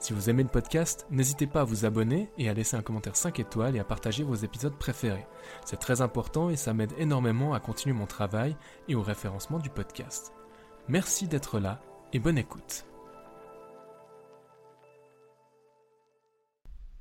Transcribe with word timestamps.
Si 0.00 0.12
vous 0.12 0.30
aimez 0.30 0.44
le 0.44 0.48
podcast, 0.48 1.06
n'hésitez 1.10 1.48
pas 1.48 1.62
à 1.62 1.64
vous 1.64 1.84
abonner 1.84 2.30
et 2.38 2.48
à 2.48 2.54
laisser 2.54 2.76
un 2.76 2.82
commentaire 2.82 3.16
5 3.16 3.40
étoiles 3.40 3.74
et 3.74 3.80
à 3.80 3.84
partager 3.84 4.22
vos 4.22 4.36
épisodes 4.36 4.76
préférés. 4.76 5.26
C'est 5.64 5.80
très 5.80 6.02
important 6.02 6.50
et 6.50 6.56
ça 6.56 6.72
m'aide 6.72 6.92
énormément 6.98 7.52
à 7.52 7.58
continuer 7.58 7.96
mon 7.96 8.06
travail 8.06 8.56
et 8.86 8.94
au 8.94 9.02
référencement 9.02 9.58
du 9.58 9.70
podcast. 9.70 10.32
Merci 10.86 11.26
d'être 11.26 11.58
là 11.58 11.80
et 12.12 12.20
bonne 12.20 12.38
écoute. 12.38 12.84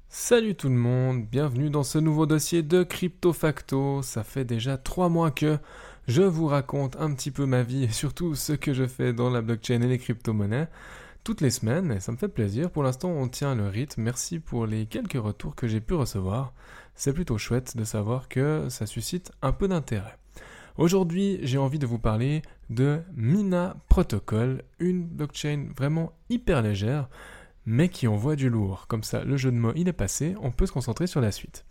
Salut 0.09 0.55
tout 0.55 0.69
le 0.69 0.75
monde, 0.75 1.27
bienvenue 1.27 1.69
dans 1.69 1.83
ce 1.83 1.99
nouveau 1.99 2.25
dossier 2.25 2.63
de 2.63 2.81
Crypto 2.81 3.31
Facto. 3.31 4.01
Ça 4.01 4.23
fait 4.23 4.45
déjà 4.45 4.75
3 4.75 5.09
mois 5.09 5.29
que 5.29 5.59
je 6.07 6.23
vous 6.23 6.47
raconte 6.47 6.95
un 6.95 7.13
petit 7.13 7.29
peu 7.29 7.45
ma 7.45 7.61
vie 7.61 7.83
et 7.83 7.91
surtout 7.91 8.33
ce 8.33 8.53
que 8.53 8.73
je 8.73 8.87
fais 8.87 9.13
dans 9.13 9.29
la 9.29 9.41
blockchain 9.41 9.81
et 9.81 9.87
les 9.87 9.99
crypto-monnaies 9.99 10.67
toutes 11.27 11.41
les 11.41 11.49
semaines 11.49 11.91
et 11.91 11.99
ça 11.99 12.13
me 12.13 12.17
fait 12.17 12.29
plaisir. 12.29 12.71
Pour 12.71 12.83
l'instant, 12.83 13.09
on 13.09 13.27
tient 13.27 13.53
le 13.53 13.67
rythme. 13.67 14.01
Merci 14.01 14.39
pour 14.39 14.65
les 14.65 14.85
quelques 14.85 15.21
retours 15.21 15.57
que 15.57 15.67
j'ai 15.67 15.81
pu 15.81 15.93
recevoir. 15.93 16.53
C'est 16.95 17.11
plutôt 17.11 17.37
chouette 17.37 17.75
de 17.75 17.83
savoir 17.83 18.29
que 18.29 18.67
ça 18.69 18.85
suscite 18.85 19.33
un 19.41 19.51
peu 19.51 19.67
d'intérêt. 19.67 20.17
Aujourd'hui, 20.77 21.39
j'ai 21.41 21.57
envie 21.57 21.79
de 21.79 21.85
vous 21.85 21.99
parler 21.99 22.43
de 22.69 23.01
Mina 23.13 23.75
Protocol, 23.89 24.63
une 24.79 25.05
blockchain 25.05 25.67
vraiment 25.75 26.13
hyper 26.29 26.61
légère, 26.61 27.09
mais 27.65 27.89
qui 27.89 28.07
envoie 28.07 28.37
du 28.37 28.49
lourd. 28.49 28.87
Comme 28.87 29.03
ça, 29.03 29.25
le 29.25 29.35
jeu 29.35 29.51
de 29.51 29.57
mots, 29.57 29.73
il 29.75 29.89
est 29.89 29.93
passé, 29.93 30.33
on 30.41 30.51
peut 30.51 30.65
se 30.65 30.71
concentrer 30.71 31.07
sur 31.07 31.19
la 31.19 31.33
suite. 31.33 31.65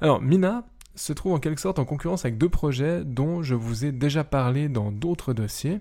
Alors, 0.00 0.22
Mina 0.22 0.66
se 0.96 1.12
trouve 1.12 1.34
en 1.34 1.38
quelque 1.38 1.60
sorte 1.60 1.78
en 1.78 1.84
concurrence 1.84 2.24
avec 2.24 2.38
deux 2.38 2.48
projets 2.48 3.04
dont 3.04 3.42
je 3.42 3.54
vous 3.54 3.84
ai 3.84 3.92
déjà 3.92 4.24
parlé 4.24 4.68
dans 4.68 4.90
d'autres 4.90 5.32
dossiers 5.32 5.80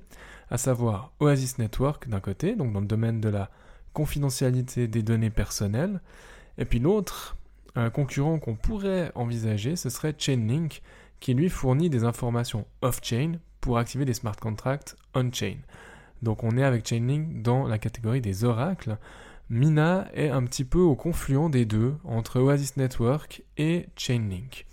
à 0.52 0.58
savoir 0.58 1.12
Oasis 1.20 1.58
Network 1.58 2.08
d'un 2.08 2.20
côté, 2.20 2.56
donc 2.56 2.72
dans 2.72 2.82
le 2.82 2.86
domaine 2.86 3.20
de 3.20 3.30
la 3.30 3.50
confidentialité 3.94 4.88
des 4.88 5.02
données 5.02 5.30
personnelles, 5.30 6.02
et 6.58 6.66
puis 6.66 6.80
l'autre, 6.80 7.36
un 7.76 7.90
concurrent 7.90 8.40
qu'on 8.40 8.56
pourrait 8.56 9.12
envisager, 9.16 9.76
ce 9.76 9.90
serait 9.90 10.14
Chainlink, 10.18 10.82
qui 11.20 11.34
lui 11.34 11.50
fournit 11.50 11.90
des 11.90 12.04
informations 12.04 12.66
off-chain 12.82 13.40
pour 13.62 13.78
activer 13.78 14.06
des 14.06 14.14
smart 14.14 14.36
contracts 14.36 14.96
on-chain. 15.16 15.58
Donc 16.22 16.44
on 16.44 16.58
est 16.58 16.64
avec 16.64 16.88
Chainlink 16.88 17.42
dans 17.42 17.68
la 17.68 17.80
catégorie 17.80 18.22
des 18.22 18.44
oracles. 18.44 18.98
Mina 19.50 20.08
est 20.14 20.30
un 20.30 20.44
petit 20.44 20.66
peu 20.66 20.80
au 20.80 20.96
confluent 20.96 21.50
des 21.50 21.66
deux, 21.66 21.96
entre 22.04 22.40
Oasis 22.40 22.78
Network 22.78 23.44
et 23.58 23.88
Chainlink. 23.96 24.66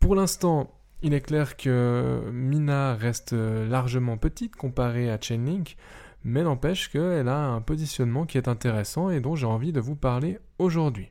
Pour 0.00 0.14
l'instant, 0.14 0.70
il 1.02 1.14
est 1.14 1.20
clair 1.20 1.56
que 1.56 2.22
Mina 2.32 2.94
reste 2.94 3.32
largement 3.32 4.16
petite 4.16 4.56
comparée 4.56 5.10
à 5.10 5.20
Chainlink, 5.20 5.76
mais 6.24 6.42
n'empêche 6.42 6.88
qu'elle 6.88 7.28
a 7.28 7.48
un 7.48 7.60
positionnement 7.60 8.26
qui 8.26 8.38
est 8.38 8.48
intéressant 8.48 9.10
et 9.10 9.20
dont 9.20 9.36
j'ai 9.36 9.46
envie 9.46 9.72
de 9.72 9.80
vous 9.80 9.96
parler 9.96 10.38
aujourd'hui. 10.58 11.10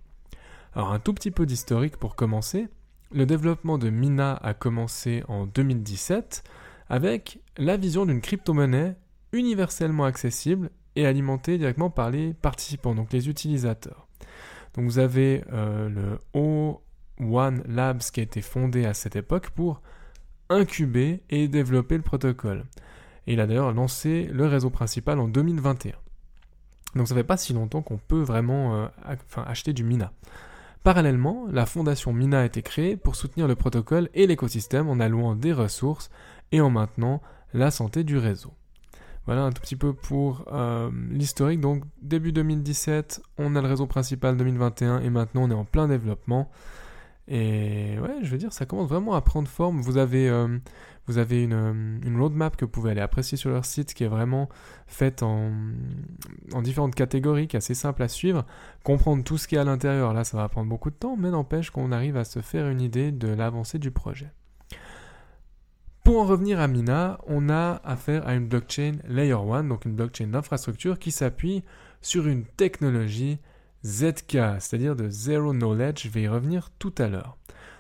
Alors 0.73 0.91
un 0.91 0.99
tout 0.99 1.13
petit 1.13 1.31
peu 1.31 1.45
d'historique 1.45 1.97
pour 1.97 2.15
commencer. 2.15 2.67
Le 3.11 3.25
développement 3.25 3.77
de 3.77 3.89
Mina 3.89 4.33
a 4.33 4.53
commencé 4.53 5.23
en 5.27 5.45
2017 5.45 6.43
avec 6.89 7.39
la 7.57 7.77
vision 7.77 8.05
d'une 8.05 8.21
crypto-monnaie 8.21 8.95
universellement 9.31 10.05
accessible 10.05 10.69
et 10.95 11.05
alimentée 11.05 11.57
directement 11.57 11.89
par 11.89 12.11
les 12.11 12.33
participants, 12.33 12.95
donc 12.95 13.13
les 13.13 13.29
utilisateurs. 13.29 14.07
Donc 14.73 14.85
vous 14.85 14.99
avez 14.99 15.43
euh, 15.51 15.89
le 15.89 16.19
haut 16.33 16.81
One 17.19 17.63
Labs 17.67 18.01
qui 18.11 18.19
a 18.19 18.23
été 18.23 18.41
fondé 18.41 18.85
à 18.85 18.93
cette 18.93 19.15
époque 19.15 19.49
pour 19.49 19.81
incuber 20.49 21.23
et 21.29 21.47
développer 21.47 21.97
le 21.97 22.03
protocole. 22.03 22.65
Et 23.25 23.33
il 23.33 23.39
a 23.39 23.47
d'ailleurs 23.47 23.73
lancé 23.73 24.29
le 24.31 24.45
réseau 24.45 24.69
principal 24.69 25.19
en 25.19 25.27
2021. 25.27 25.93
Donc 26.95 27.07
ça 27.07 27.15
fait 27.15 27.23
pas 27.23 27.37
si 27.37 27.53
longtemps 27.53 27.81
qu'on 27.81 27.97
peut 27.97 28.21
vraiment 28.21 28.75
euh, 28.75 28.87
acheter 29.45 29.73
du 29.73 29.83
Mina. 29.83 30.11
Parallèlement, 30.83 31.47
la 31.51 31.65
fondation 31.65 32.13
Mina 32.13 32.41
a 32.41 32.45
été 32.45 32.61
créée 32.61 32.95
pour 32.95 33.15
soutenir 33.15 33.47
le 33.47 33.55
protocole 33.55 34.09
et 34.13 34.25
l'écosystème 34.25 34.87
en 34.87 34.99
allouant 34.99 35.35
des 35.35 35.51
ressources 35.51 36.09
et 36.51 36.61
en 36.61 36.69
maintenant 36.69 37.21
la 37.53 37.71
santé 37.71 38.03
du 38.03 38.17
réseau. 38.17 38.53
Voilà 39.25 39.43
un 39.43 39.51
tout 39.51 39.61
petit 39.61 39.75
peu 39.75 39.91
pour 39.91 40.45
euh, 40.53 40.89
l'historique. 41.11 41.59
Donc 41.59 41.83
début 42.01 42.31
2017, 42.31 43.21
on 43.37 43.57
a 43.57 43.61
le 43.61 43.67
réseau 43.67 43.85
principal 43.85 44.37
2021 44.37 45.01
et 45.01 45.09
maintenant 45.09 45.43
on 45.43 45.51
est 45.51 45.53
en 45.53 45.65
plein 45.65 45.89
développement. 45.89 46.49
Et 47.27 47.99
ouais, 47.99 48.19
je 48.21 48.29
veux 48.29 48.37
dire, 48.37 48.53
ça 48.53 48.65
commence 48.65 48.87
vraiment 48.89 49.13
à 49.13 49.21
prendre 49.21 49.47
forme. 49.47 49.81
Vous 49.81 49.97
avez, 49.97 50.29
euh, 50.29 50.57
vous 51.07 51.17
avez 51.17 51.43
une, 51.43 51.53
euh, 51.53 51.99
une, 52.05 52.19
roadmap 52.19 52.55
que 52.55 52.63
vous 52.63 52.71
pouvez 52.71 52.91
aller 52.91 53.01
apprécier 53.01 53.37
sur 53.37 53.49
leur 53.49 53.65
site 53.65 53.93
qui 53.93 54.05
est 54.05 54.07
vraiment 54.07 54.47
faite 54.87 55.23
en, 55.23 55.51
en 56.53 56.61
différentes 56.61 56.95
catégories, 56.95 57.47
qui 57.47 57.57
est 57.57 57.59
assez 57.59 57.75
simple 57.75 58.01
à 58.03 58.07
suivre. 58.07 58.45
Comprendre 58.83 59.23
tout 59.25 59.37
ce 59.37 59.47
qui 59.49 59.55
est 59.55 59.59
à 59.59 59.65
l'intérieur, 59.65 60.13
là, 60.13 60.23
ça 60.23 60.37
va 60.37 60.47
prendre 60.47 60.69
beaucoup 60.69 60.89
de 60.89 60.95
temps, 60.95 61.17
mais 61.17 61.29
n'empêche 61.29 61.69
qu'on 61.69 61.91
arrive 61.91 62.15
à 62.15 62.23
se 62.23 62.39
faire 62.39 62.69
une 62.69 62.81
idée 62.81 63.11
de 63.11 63.27
l'avancée 63.27 63.79
du 63.79 63.91
projet. 63.91 64.31
Pour 66.05 66.21
en 66.21 66.25
revenir 66.25 66.61
à 66.61 66.69
Mina, 66.69 67.19
on 67.27 67.49
a 67.49 67.81
affaire 67.83 68.25
à 68.25 68.35
une 68.35 68.47
blockchain 68.47 68.93
Layer 69.09 69.33
1, 69.33 69.65
donc 69.65 69.83
une 69.83 69.93
blockchain 69.93 70.27
d'infrastructure 70.27 70.97
qui 70.99 71.11
s'appuie 71.11 71.65
sur 72.01 72.27
une 72.29 72.45
technologie 72.45 73.39
ZK, 73.85 74.59
c'est-à-dire 74.59 74.95
de 74.95 75.09
Zero 75.09 75.53
Knowledge, 75.53 76.03
je 76.03 76.09
vais 76.09 76.23
y 76.23 76.27
revenir 76.27 76.69
tout 76.79 76.93
à 76.97 77.07
l'heure. 77.07 77.37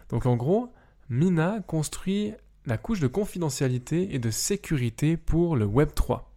Donc 0.09 0.25
en 0.25 0.35
gros, 0.35 0.71
Mina 1.09 1.59
construit 1.65 2.33
la 2.65 2.77
couche 2.77 2.99
de 2.99 3.07
confidentialité 3.07 4.13
et 4.13 4.19
de 4.19 4.29
sécurité 4.29 5.17
pour 5.17 5.55
le 5.55 5.65
Web 5.65 5.89
3, 5.95 6.31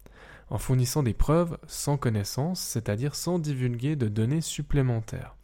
en 0.48 0.59
fournissant 0.59 1.03
des 1.03 1.15
preuves 1.15 1.59
sans 1.66 1.97
connaissance, 1.97 2.60
c'est-à-dire 2.60 3.15
sans 3.15 3.38
divulguer 3.38 3.97
de 3.97 4.09
données 4.09 4.41
supplémentaires. 4.41 5.37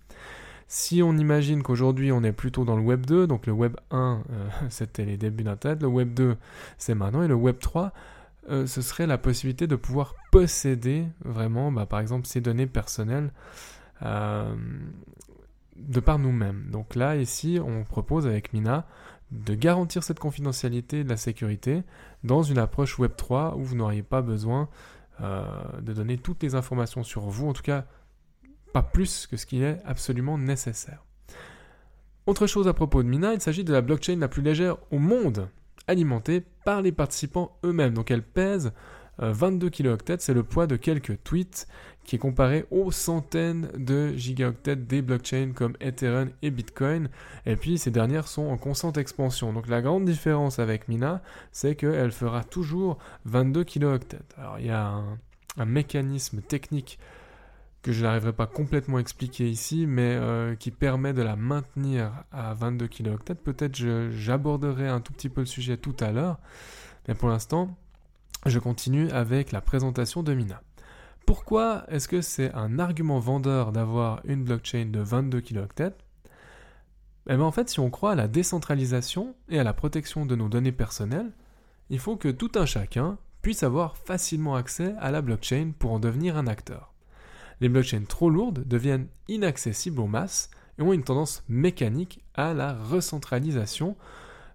Si 0.69 1.03
on 1.03 1.17
imagine 1.17 1.63
qu'aujourd'hui 1.63 2.11
on 2.11 2.25
est 2.25 2.33
plutôt 2.33 2.65
dans 2.65 2.77
le 2.77 2.83
Web 2.83 3.07
2, 3.07 3.27
donc 3.27 3.47
le 3.47 3.53
Web 3.53 3.77
1 3.91 4.23
euh, 4.31 4.49
c'était 4.71 5.05
les 5.05 5.17
débuts 5.17 5.45
d'Internet, 5.45 5.83
le 5.83 5.89
Web 5.89 6.15
2 6.15 6.37
c'est 6.79 6.95
maintenant, 6.95 7.23
et 7.23 7.29
le 7.29 7.35
Web 7.35 7.59
3 7.61 7.93
euh, 8.49 8.67
ce 8.67 8.81
serait 8.81 9.07
la 9.07 9.19
possibilité 9.19 9.67
de 9.67 9.75
pouvoir 9.75 10.15
posséder 10.31 11.07
vraiment, 11.25 11.73
bah, 11.73 11.87
par 11.87 11.99
exemple, 11.99 12.27
ces 12.27 12.41
données 12.41 12.67
personnelles 12.67 13.33
de 14.03 16.01
par 16.01 16.19
nous-mêmes. 16.19 16.69
Donc 16.71 16.95
là, 16.95 17.17
ici, 17.17 17.59
on 17.65 17.85
propose 17.85 18.27
avec 18.27 18.53
Mina 18.53 18.87
de 19.31 19.55
garantir 19.55 20.03
cette 20.03 20.19
confidentialité 20.19 21.01
et 21.01 21.05
de 21.05 21.09
la 21.09 21.17
sécurité 21.17 21.83
dans 22.25 22.43
une 22.43 22.59
approche 22.59 22.99
Web3 22.99 23.57
où 23.57 23.63
vous 23.63 23.77
n'auriez 23.77 24.03
pas 24.03 24.23
besoin 24.23 24.69
euh, 25.21 25.45
de 25.81 25.93
donner 25.93 26.19
toutes 26.19 26.43
les 26.43 26.55
informations 26.55 27.03
sur 27.03 27.23
vous, 27.23 27.49
en 27.49 27.53
tout 27.53 27.63
cas 27.63 27.87
pas 28.73 28.83
plus 28.83 29.27
que 29.27 29.37
ce 29.37 29.47
qui 29.47 29.63
est 29.63 29.81
absolument 29.85 30.39
nécessaire. 30.39 31.05
Autre 32.27 32.47
chose 32.47 32.69
à 32.69 32.75
propos 32.75 33.03
de 33.03 33.09
Mina, 33.09 33.33
il 33.33 33.41
s'agit 33.41 33.65
de 33.65 33.73
la 33.73 33.81
blockchain 33.81 34.17
la 34.17 34.29
plus 34.29 34.43
légère 34.43 34.77
au 34.91 34.99
monde, 34.99 35.49
alimentée 35.87 36.43
par 36.65 36.83
les 36.83 36.93
participants 36.93 37.57
eux-mêmes. 37.65 37.95
Donc 37.95 38.11
elle 38.11 38.23
pèse 38.23 38.73
22 39.19 39.67
euh, 39.67 39.71
kilooctets, 39.71 40.19
c'est 40.21 40.35
le 40.35 40.43
poids 40.43 40.67
de 40.67 40.77
quelques 40.77 41.23
tweets 41.25 41.67
qui 42.07 42.17
est 42.17 42.21
comparé 42.21 42.65
aux 42.71 42.93
centaines 42.93 43.69
de 43.77 44.15
gigaoctets 44.15 44.77
des 44.77 45.03
blockchains 45.03 45.51
comme 45.55 45.77
Ethereum 45.81 46.31
et 46.41 46.51
Bitcoin. 46.51 47.09
Et 47.45 47.57
puis 47.57 47.79
ces 47.79 47.91
dernières 47.91 48.29
sont 48.29 48.47
en 48.47 48.57
constante 48.57 48.97
expansion. 48.97 49.53
Donc 49.53 49.67
la 49.69 49.83
grande 49.83 50.05
différence 50.05 50.59
avec 50.59 50.89
Mina, 50.89 51.21
c'est 51.51 51.75
qu'elle 51.75 52.13
fera 52.13 52.45
toujours 52.45 52.99
22 53.25 53.65
kilooctets. 53.65 54.19
Alors 54.39 54.59
il 54.61 54.67
y 54.67 54.71
a 54.71 55.03
un, 55.59 55.65
mécanisme 55.65 56.43
technique 56.43 56.99
que 57.83 57.91
je 57.91 58.03
n'arriverai 58.03 58.33
pas 58.33 58.47
complètement 58.47 58.99
à 58.99 59.01
expliquer 59.01 59.49
ici, 59.49 59.87
mais 59.87 60.17
euh, 60.17 60.55
qui 60.55 60.71
permet 60.71 61.13
de 61.13 61.23
la 61.23 61.35
maintenir 61.35 62.13
à 62.31 62.53
22 62.55 62.87
kilooctets. 62.87 63.35
Peut-être 63.37 63.75
j'aborderai 64.11 64.87
un 64.87 65.01
tout 65.01 65.13
petit 65.13 65.29
peu 65.29 65.41
le 65.41 65.47
sujet 65.47 65.77
tout 65.77 65.97
à 66.01 66.13
l'heure, 66.13 66.39
mais 67.09 67.15
pour 67.15 67.29
l'instant, 67.29 67.77
je 68.45 68.59
continue 68.59 69.11
avec 69.11 69.51
la 69.51 69.61
présentation 69.61 70.23
de 70.23 70.35
Mina. 70.35 70.61
Pourquoi 71.27 71.85
est-ce 71.89 72.07
que 72.07 72.21
c'est 72.21 72.55
un 72.55 72.79
argument 72.79 73.19
vendeur 73.19 73.73
d'avoir 73.73 74.21
une 74.25 74.45
blockchain 74.45 74.87
de 74.87 75.01
22 75.01 75.41
kilooctets 75.41 75.93
eh 77.29 77.35
bien, 77.35 77.45
En 77.45 77.51
fait, 77.51 77.69
si 77.69 77.81
on 77.81 77.91
croit 77.91 78.13
à 78.13 78.15
la 78.15 78.29
décentralisation 78.29 79.35
et 79.49 79.59
à 79.59 79.65
la 79.65 79.73
protection 79.73 80.25
de 80.25 80.37
nos 80.37 80.49
données 80.49 80.71
personnelles, 80.71 81.33
il 81.91 81.99
faut 81.99 82.17
que 82.17 82.29
tout 82.29 82.53
un 82.55 82.65
chacun 82.65 83.19
puisse 83.43 83.65
avoir 83.65 83.97
facilement 83.97 84.55
accès 84.55 84.95
à 85.01 85.11
la 85.11 85.21
blockchain 85.21 85.73
pour 85.77 85.93
en 85.93 85.99
devenir 85.99 86.37
un 86.37 86.47
acteur. 86.47 86.95
Les 87.61 87.69
blockchains 87.69 88.05
trop 88.09 88.31
lourdes 88.31 88.67
deviennent 88.67 89.09
inaccessibles 89.27 90.01
aux 90.01 90.07
masses 90.07 90.51
et 90.79 90.83
ont 90.83 90.93
une 90.93 91.05
tendance 91.05 91.43
mécanique 91.49 92.25
à 92.35 92.55
la 92.55 92.73
recentralisation. 92.73 93.97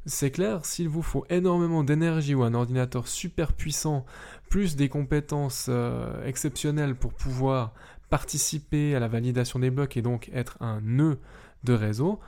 C'est 0.07 0.31
clair, 0.31 0.65
s'il 0.65 0.89
vous 0.89 1.03
faut 1.03 1.25
énormément 1.29 1.83
d'énergie 1.83 2.33
ou 2.33 2.41
un 2.43 2.55
ordinateur 2.55 3.07
super 3.07 3.53
puissant, 3.53 4.03
plus 4.49 4.75
des 4.75 4.89
compétences 4.89 5.67
euh, 5.69 6.25
exceptionnelles 6.25 6.95
pour 6.95 7.13
pouvoir 7.13 7.73
participer 8.09 8.95
à 8.95 8.99
la 8.99 9.07
validation 9.07 9.59
des 9.59 9.69
blocs 9.69 9.95
et 9.97 10.01
donc 10.01 10.29
être 10.33 10.57
un 10.59 10.81
nœud 10.81 11.19
de 11.63 11.73
réseau, 11.73 12.19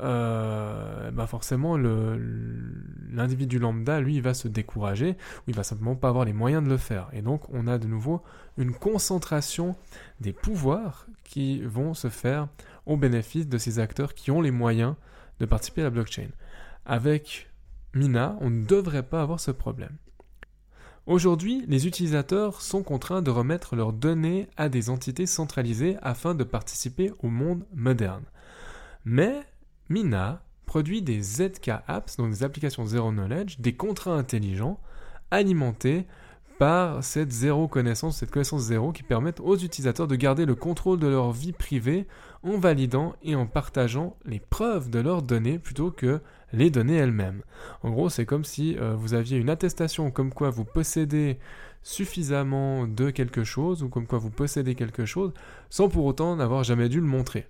euh, 0.00 1.10
bah 1.10 1.26
forcément 1.26 1.76
l'individu 1.76 3.58
lambda, 3.58 4.00
lui, 4.00 4.16
il 4.16 4.22
va 4.22 4.32
se 4.32 4.48
décourager, 4.48 5.10
ou 5.10 5.42
il 5.50 5.54
va 5.54 5.62
simplement 5.62 5.96
pas 5.96 6.08
avoir 6.08 6.24
les 6.24 6.32
moyens 6.32 6.64
de 6.64 6.68
le 6.70 6.78
faire. 6.78 7.08
Et 7.12 7.20
donc 7.20 7.42
on 7.50 7.66
a 7.66 7.76
de 7.76 7.86
nouveau 7.86 8.22
une 8.56 8.72
concentration 8.72 9.76
des 10.20 10.32
pouvoirs 10.32 11.06
qui 11.24 11.62
vont 11.62 11.92
se 11.92 12.08
faire 12.08 12.48
au 12.86 12.96
bénéfice 12.96 13.46
de 13.46 13.58
ces 13.58 13.78
acteurs 13.78 14.14
qui 14.14 14.30
ont 14.30 14.40
les 14.40 14.50
moyens 14.50 14.94
de 15.38 15.46
participer 15.46 15.82
à 15.82 15.84
la 15.84 15.90
blockchain. 15.90 16.28
Avec 16.84 17.48
Mina, 17.94 18.36
on 18.40 18.50
ne 18.50 18.64
devrait 18.64 19.02
pas 19.02 19.22
avoir 19.22 19.40
ce 19.40 19.50
problème. 19.50 19.96
Aujourd'hui, 21.06 21.64
les 21.66 21.86
utilisateurs 21.86 22.60
sont 22.60 22.82
contraints 22.82 23.22
de 23.22 23.30
remettre 23.30 23.74
leurs 23.74 23.92
données 23.92 24.48
à 24.56 24.68
des 24.68 24.90
entités 24.90 25.26
centralisées 25.26 25.96
afin 26.02 26.34
de 26.34 26.44
participer 26.44 27.12
au 27.20 27.28
monde 27.28 27.64
moderne. 27.74 28.24
Mais 29.04 29.40
Mina 29.88 30.42
produit 30.66 31.02
des 31.02 31.20
ZK 31.20 31.70
Apps, 31.88 32.16
donc 32.16 32.30
des 32.30 32.44
applications 32.44 32.86
zero 32.86 33.10
knowledge, 33.10 33.58
des 33.58 33.74
contrats 33.74 34.14
intelligents, 34.14 34.78
alimentés 35.32 36.06
par 36.60 37.02
cette 37.02 37.32
zéro 37.32 37.68
connaissance, 37.68 38.18
cette 38.18 38.30
connaissance 38.30 38.60
zéro 38.60 38.92
qui 38.92 39.02
permettent 39.02 39.40
aux 39.40 39.56
utilisateurs 39.56 40.06
de 40.06 40.14
garder 40.14 40.44
le 40.44 40.54
contrôle 40.54 40.98
de 40.98 41.06
leur 41.06 41.32
vie 41.32 41.52
privée 41.52 42.06
en 42.42 42.58
validant 42.58 43.14
et 43.22 43.34
en 43.34 43.46
partageant 43.46 44.14
les 44.26 44.40
preuves 44.40 44.90
de 44.90 44.98
leurs 44.98 45.22
données 45.22 45.58
plutôt 45.58 45.90
que 45.90 46.20
les 46.52 46.68
données 46.68 46.96
elles-mêmes. 46.96 47.40
En 47.82 47.88
gros, 47.88 48.10
c'est 48.10 48.26
comme 48.26 48.44
si 48.44 48.76
euh, 48.76 48.94
vous 48.94 49.14
aviez 49.14 49.38
une 49.38 49.48
attestation 49.48 50.10
comme 50.10 50.34
quoi 50.34 50.50
vous 50.50 50.66
possédez 50.66 51.38
suffisamment 51.82 52.86
de 52.86 53.08
quelque 53.08 53.42
chose 53.42 53.82
ou 53.82 53.88
comme 53.88 54.06
quoi 54.06 54.18
vous 54.18 54.28
possédez 54.28 54.74
quelque 54.74 55.06
chose 55.06 55.32
sans 55.70 55.88
pour 55.88 56.04
autant 56.04 56.36
n'avoir 56.36 56.62
jamais 56.62 56.90
dû 56.90 57.00
le 57.00 57.06
montrer. 57.06 57.46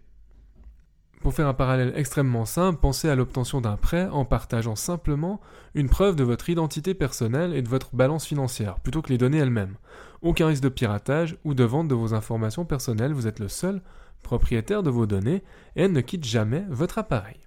Pour 1.20 1.34
faire 1.34 1.49
un 1.49 1.55
parallèle 1.55 1.93
extrêmement 1.96 2.46
simple, 2.46 2.81
pensez 2.81 3.11
à 3.11 3.14
l'obtention 3.14 3.61
d'un 3.61 3.76
prêt 3.76 4.08
en 4.08 4.25
partageant 4.25 4.75
simplement 4.75 5.38
une 5.75 5.90
preuve 5.90 6.17
de 6.17 6.25
votre 6.25 6.49
identité 6.49 6.94
personnelle 6.94 7.52
et 7.52 7.61
de 7.61 7.69
votre 7.69 7.94
balance 7.94 8.25
financière, 8.25 8.81
plutôt 8.81 9.02
que 9.02 9.11
les 9.11 9.19
données 9.19 9.37
elles-mêmes. 9.37 9.76
Aucun 10.22 10.46
risque 10.46 10.62
de 10.62 10.70
piratage 10.70 11.37
ou 11.44 11.52
de 11.52 11.64
vente 11.64 11.88
de 11.88 11.94
vos 11.94 12.14
informations 12.14 12.64
personnelles, 12.64 13.12
vous 13.12 13.26
êtes 13.26 13.38
le 13.38 13.49
seul 13.49 13.82
propriétaire 14.22 14.82
de 14.82 14.88
vos 14.88 15.05
données 15.06 15.43
et 15.76 15.82
elles 15.82 15.93
ne 15.93 16.00
quittent 16.00 16.25
jamais 16.25 16.64
votre 16.70 16.96
appareil. 16.96 17.40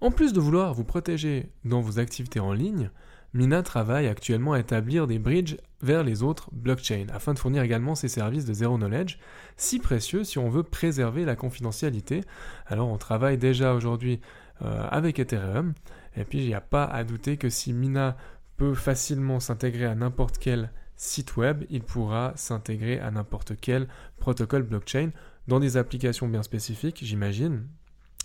En 0.00 0.10
plus 0.10 0.32
de 0.32 0.40
vouloir 0.40 0.72
vous 0.72 0.84
protéger 0.84 1.52
dans 1.66 1.82
vos 1.82 1.98
activités 1.98 2.40
en 2.40 2.54
ligne, 2.54 2.90
Mina 3.34 3.62
travaille 3.62 4.06
actuellement 4.06 4.54
à 4.54 4.60
établir 4.60 5.06
des 5.06 5.18
bridges 5.18 5.58
vers 5.82 6.02
les 6.02 6.22
autres 6.22 6.48
blockchains 6.52 7.06
afin 7.12 7.34
de 7.34 7.38
fournir 7.38 7.62
également 7.62 7.94
ses 7.94 8.08
services 8.08 8.46
de 8.46 8.54
zero 8.54 8.78
knowledge, 8.78 9.18
si 9.56 9.78
précieux 9.78 10.24
si 10.24 10.38
on 10.38 10.48
veut 10.48 10.62
préserver 10.62 11.24
la 11.24 11.36
confidentialité. 11.36 12.22
Alors 12.66 12.88
on 12.88 12.96
travaille 12.96 13.36
déjà 13.36 13.74
aujourd'hui 13.74 14.20
euh, 14.62 14.88
avec 14.90 15.18
Ethereum, 15.18 15.74
et 16.16 16.24
puis 16.24 16.38
il 16.38 16.46
n'y 16.46 16.54
a 16.54 16.62
pas 16.62 16.84
à 16.84 17.04
douter 17.04 17.36
que 17.36 17.50
si 17.50 17.72
Mina 17.72 18.16
peut 18.56 18.74
facilement 18.74 19.40
s'intégrer 19.40 19.84
à 19.84 19.94
n'importe 19.94 20.38
quel 20.38 20.70
site 20.96 21.36
web, 21.36 21.64
il 21.70 21.82
pourra 21.82 22.32
s'intégrer 22.34 22.98
à 22.98 23.10
n'importe 23.10 23.52
quel 23.60 23.88
protocole 24.18 24.62
blockchain 24.62 25.10
dans 25.46 25.60
des 25.60 25.76
applications 25.76 26.28
bien 26.28 26.42
spécifiques, 26.42 27.00
j'imagine. 27.02 27.66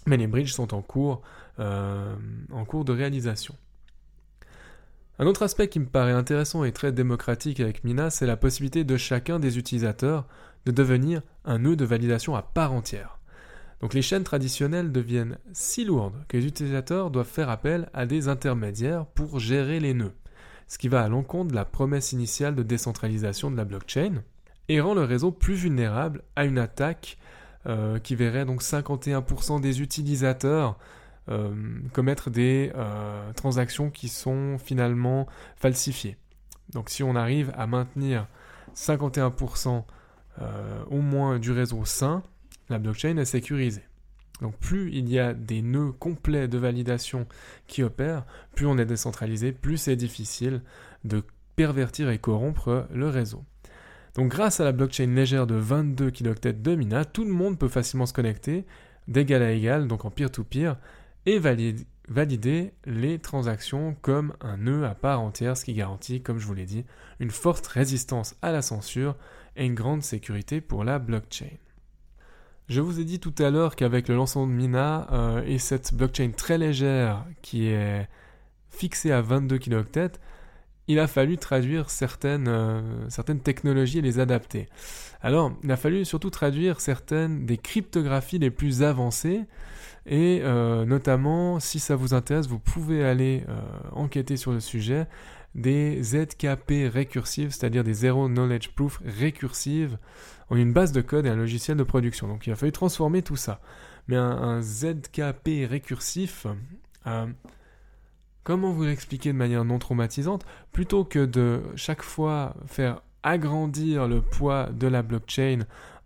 Mais 0.08 0.18
les 0.18 0.28
bridges 0.28 0.52
sont 0.52 0.74
en 0.74 0.82
cours, 0.82 1.22
euh, 1.60 2.16
en 2.52 2.66
cours 2.66 2.84
de 2.84 2.92
réalisation. 2.92 3.56
Un 5.20 5.28
autre 5.28 5.44
aspect 5.44 5.68
qui 5.68 5.80
me 5.80 5.86
paraît 5.86 6.12
intéressant 6.12 6.64
et 6.64 6.72
très 6.72 6.92
démocratique 6.92 7.60
avec 7.60 7.84
Mina, 7.84 8.10
c'est 8.10 8.26
la 8.26 8.36
possibilité 8.36 8.84
de 8.84 8.98
chacun 8.98 9.40
des 9.40 9.60
utilisateurs 9.60 10.26
de 10.66 10.72
devenir 10.72 11.22
un 11.46 11.60
nœud 11.60 11.76
de 11.76 11.86
validation 11.86 12.36
à 12.36 12.42
part 12.42 12.74
entière. 12.74 13.20
Donc 13.80 13.94
les 13.94 14.02
chaînes 14.02 14.24
traditionnelles 14.24 14.92
deviennent 14.92 15.38
si 15.52 15.86
lourdes 15.86 16.26
que 16.28 16.38
les 16.38 16.48
utilisateurs 16.48 17.12
doivent 17.12 17.28
faire 17.28 17.50
appel 17.50 17.90
à 17.94 18.08
des 18.08 18.28
intermédiaires 18.28 19.06
pour 19.06 19.40
gérer 19.40 19.80
les 19.80 19.94
nœuds, 19.94 20.16
ce 20.68 20.80
qui 20.80 20.88
va 20.88 21.04
à 21.04 21.10
l'encontre 21.10 21.52
de 21.52 21.56
la 21.56 21.66
promesse 21.66 22.12
initiale 22.12 22.56
de 22.56 22.64
décentralisation 22.64 23.52
de 23.52 23.58
la 23.58 23.66
blockchain 23.66 24.24
et 24.68 24.82
rend 24.82 24.96
le 24.96 25.04
réseau 25.04 25.32
plus 25.32 25.56
vulnérable 25.56 26.24
à 26.36 26.46
une 26.46 26.58
attaque 26.58 27.18
euh, 27.68 28.00
qui 28.00 28.16
verrait 28.16 28.46
donc 28.46 28.64
51% 28.64 29.62
des 29.62 29.82
utilisateurs 29.82 30.80
commettre 31.94 32.30
des 32.30 32.72
euh, 32.76 33.32
transactions 33.34 33.90
qui 33.90 34.10
sont 34.10 34.58
finalement 34.58 35.28
falsifiées. 35.56 36.18
Donc 36.74 36.90
si 36.90 37.04
on 37.04 37.16
arrive 37.16 37.52
à 37.58 37.68
maintenir 37.68 38.28
51% 38.76 39.84
euh, 40.42 40.84
au 40.90 41.00
moins 41.00 41.40
du 41.40 41.52
réseau 41.52 41.86
sain, 41.86 42.24
la 42.70 42.80
blockchain 42.80 43.18
est 43.18 43.26
sécurisée. 43.26 43.84
Donc 44.42 44.58
plus 44.58 44.92
il 44.92 45.10
y 45.10 45.20
a 45.20 45.34
des 45.34 45.62
nœuds 45.62 45.92
complets 45.92 46.48
de 46.48 46.58
validation 46.58 47.28
qui 47.68 47.84
opèrent, 47.84 48.26
plus 48.56 48.66
on 48.66 48.78
est 48.78 48.86
décentralisé, 48.86 49.52
plus 49.52 49.78
c'est 49.78 49.96
difficile 49.96 50.62
de 51.06 51.24
pervertir 51.56 52.10
et 52.10 52.18
corrompre 52.18 52.88
le 52.92 53.08
réseau. 53.08 53.44
Donc 54.16 54.30
grâce 54.30 54.60
à 54.60 54.64
la 54.64 54.72
blockchain 54.72 55.08
légère 55.08 55.48
de 55.48 55.56
22 55.56 56.12
kiloctets 56.12 56.54
de 56.54 56.76
Mina, 56.76 57.06
tout 57.06 57.24
le 57.24 57.32
monde 57.32 57.58
peut 57.58 57.68
facilement 57.68 58.06
se 58.06 58.14
connecter 58.14 58.66
d'égal 59.08 59.42
à 59.42 59.52
égal, 59.52 59.88
donc 59.88 60.06
en 60.06 60.12
peer-to-peer, 60.12 60.78
et 61.26 61.40
valider 61.40 62.74
les 62.86 63.20
transactions 63.20 63.96
comme 64.02 64.34
un 64.42 64.58
nœud 64.58 64.86
à 64.86 64.96
part 64.96 65.22
entière, 65.22 65.58
ce 65.58 65.66
qui 65.66 65.74
garantit, 65.74 66.22
comme 66.22 66.40
je 66.40 66.46
vous 66.46 66.54
l'ai 66.54 66.66
dit, 66.66 66.86
une 67.20 67.32
forte 67.32 67.66
résistance 67.68 68.36
à 68.42 68.52
la 68.52 68.62
censure 68.62 69.16
et 69.56 69.66
une 69.66 69.76
grande 69.76 70.04
sécurité 70.04 70.62
pour 70.62 70.84
la 70.84 71.00
blockchain. 71.00 71.58
Je 72.70 72.82
vous 72.82 73.00
ai 73.00 73.04
dit 73.04 73.20
tout 73.20 73.36
à 73.40 73.50
l'heure 73.50 73.76
qu'avec 73.76 74.08
le 74.08 74.16
lancement 74.16 74.48
de 74.48 74.52
Mina 74.52 75.08
euh, 75.12 75.44
et 75.46 75.60
cette 75.60 75.94
blockchain 75.94 76.32
très 76.36 76.58
légère 76.58 77.26
qui 77.42 77.68
est 77.68 78.08
fixée 78.70 79.12
à 79.12 79.22
22 79.22 79.58
kilooctets, 79.58 80.20
il 80.88 81.00
a 81.00 81.08
fallu 81.08 81.38
traduire 81.38 81.90
certaines, 81.90 82.48
euh, 82.48 83.10
certaines 83.10 83.40
technologies 83.40 84.00
et 84.00 84.02
les 84.02 84.20
adapter. 84.20 84.68
Alors, 85.22 85.54
il 85.64 85.72
a 85.72 85.78
fallu 85.78 86.04
surtout 86.04 86.30
traduire 86.30 86.82
certaines 86.82 87.46
des 87.46 87.58
cryptographies 87.58 88.40
les 88.40 88.52
plus 88.52 88.84
avancées 88.84 89.42
et 90.06 90.42
euh, 90.44 90.86
notamment, 90.86 91.60
si 91.60 91.80
ça 91.80 91.96
vous 91.96 92.14
intéresse, 92.14 92.48
vous 92.48 92.60
pouvez 92.60 93.06
aller 93.06 93.46
euh, 93.48 93.62
enquêter 93.92 94.36
sur 94.36 94.52
le 94.52 94.60
sujet 94.60 95.08
des 95.56 96.02
ZKP 96.04 96.92
récursives, 96.92 97.52
c'est-à-dire 97.52 97.84
des 97.84 97.94
Zero 97.94 98.28
Knowledge 98.28 98.70
Proof 98.70 99.02
récursives, 99.06 99.98
en 100.50 100.58
une 100.58 100.74
base 100.74 100.92
de 100.92 101.02
code 101.02 101.26
et 101.26 101.30
un 101.30 101.36
logiciel 101.36 101.78
de 101.78 101.84
production. 101.84 102.28
Donc 102.28 102.48
il 102.48 102.54
a 102.54 102.56
fallu 102.56 102.72
transformer 102.72 103.22
tout 103.22 103.36
ça. 103.36 103.62
Mais 104.08 104.18
un, 104.18 104.62
ZKP 104.62 105.66
récursif, 105.70 106.48
euh, 107.08 107.28
comment 108.44 108.72
vous 108.72 108.84
l'expliquer 108.84 109.32
de 109.32 109.38
manière 109.38 109.64
non 109.64 109.80
traumatisante? 109.80 110.46
Plutôt 110.74 111.06
que 111.06 111.26
de 111.26 111.62
chaque 111.76 112.02
fois 112.02 112.56
faire 112.66 113.02
agrandir 113.22 114.10
le 114.10 114.22
poids 114.22 114.70
de 114.74 114.88
la 114.88 115.02
blockchain 115.02 115.60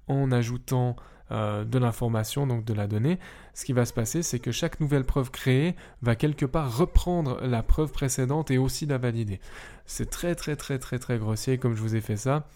en 0.08 0.32
ajoutant 0.32 0.96
euh, 1.31 1.65
de 1.65 1.77
l'information, 1.77 2.48
donc 2.48 2.63
de 2.63 2.74
la 2.74 2.88
donnée, 2.88 3.19
ce 3.53 3.65
qui 3.65 3.74
va 3.74 3.86
se 3.86 3.91
passer, 3.91 4.24
c'est 4.24 4.39
que 4.39 4.51
chaque 4.51 4.79
nouvelle 4.79 5.03
preuve 5.03 5.29
créée 5.29 5.75
va 6.01 6.15
quelque 6.15 6.46
part 6.46 6.77
reprendre 6.77 7.41
la 7.41 7.63
preuve 7.63 7.91
précédente 7.91 8.50
et 8.50 8.57
aussi 8.57 8.86
la 8.86 8.98
valider. 8.98 9.41
C'est 9.86 10.10
très 10.10 10.36
très 10.36 10.55
très 10.55 10.79
très 10.79 11.00
très 11.00 11.17
grossier 11.17 11.57
comme 11.57 11.75
je 11.75 11.81
vous 11.81 11.96
ai 11.96 12.01
fait 12.01 12.15
ça. 12.15 12.48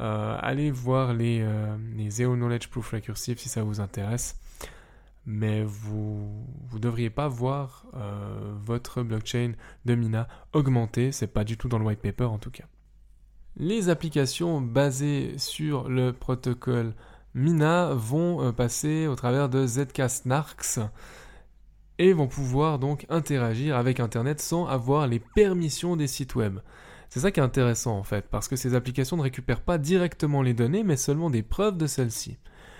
Euh, 0.00 0.36
allez 0.40 0.72
voir 0.72 1.14
les, 1.14 1.40
euh, 1.40 1.76
les 1.96 2.10
Zero 2.10 2.34
Knowledge 2.34 2.66
Proof 2.68 2.90
Recursive 2.90 3.38
si 3.38 3.48
ça 3.48 3.62
vous 3.62 3.80
intéresse. 3.80 4.36
Mais 5.24 5.62
vous 5.64 6.28
ne 6.72 6.78
devriez 6.78 7.10
pas 7.10 7.26
voir 7.26 7.86
votre 8.64 9.02
blockchain 9.02 9.54
de 9.84 9.96
Mina 9.96 10.28
augmenter, 10.52 11.10
c'est 11.10 11.26
pas 11.26 11.42
du 11.42 11.56
tout 11.56 11.68
dans 11.68 11.80
le 11.80 11.84
white 11.84 12.00
paper 12.00 12.26
en 12.26 12.38
tout 12.38 12.52
cas. 12.52 12.62
Les 13.56 13.88
applications 13.88 14.60
basées 14.60 15.36
sur 15.38 15.88
le 15.88 16.12
protocole 16.12 16.92
Mina 17.36 17.92
vont 17.92 18.42
euh, 18.42 18.50
passer 18.50 19.06
au 19.06 19.14
travers 19.14 19.50
de 19.50 19.66
ZK 19.66 20.08
Snarks 20.08 20.78
et 21.98 22.14
vont 22.14 22.28
pouvoir 22.28 22.78
donc 22.78 23.04
interagir 23.10 23.76
avec 23.76 24.00
Internet 24.00 24.40
sans 24.40 24.64
avoir 24.64 25.06
les 25.06 25.18
permissions 25.18 25.96
des 25.96 26.06
sites 26.06 26.34
web. 26.34 26.60
C'est 27.10 27.20
ça 27.20 27.30
qui 27.30 27.40
est 27.40 27.42
intéressant 27.42 27.98
en 27.98 28.04
fait, 28.04 28.26
parce 28.30 28.48
que 28.48 28.56
ces 28.56 28.74
applications 28.74 29.18
ne 29.18 29.22
récupèrent 29.22 29.60
pas 29.60 29.76
directement 29.76 30.40
les 30.40 30.54
données, 30.54 30.82
mais 30.82 30.96
seulement 30.96 31.28
des 31.28 31.42
preuves 31.42 31.76
de 31.76 31.86
celles-ci. 31.86 32.38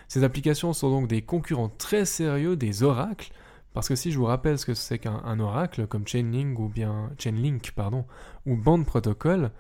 Ces 0.09 0.25
applications 0.25 0.73
sont 0.73 0.89
donc 0.89 1.07
des 1.07 1.21
concurrents 1.21 1.69
très 1.69 2.07
sérieux 2.07 2.57
des 2.57 2.83
oracles, 2.83 3.33
parce 3.75 3.89
que 3.89 3.95
si 3.95 4.11
je 4.11 4.17
vous 4.17 4.25
rappelle 4.25 4.59
ce 4.59 4.65
que 4.65 4.73
c'est 4.73 4.99
qu'un 4.99 5.39
oracle, 5.39 5.87
comme 5.87 6.09
Chainlink 6.09 6.59
ou 6.59 6.71
bien 6.71 7.11
Chainlink, 7.19 7.73
pardon, 7.73 8.07
ou 8.47 8.57
Band 8.57 8.85
Protocol, 8.85 9.51